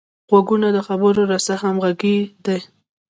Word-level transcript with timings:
غوږونه 0.29 0.67
د 0.75 0.79
خبرو 0.87 1.21
رسه 1.31 1.53
همغږي 1.63 2.17
دي 2.45 2.59